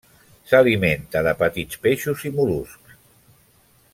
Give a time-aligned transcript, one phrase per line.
[0.51, 2.99] S'alimenta de petits peixos i mol·luscs.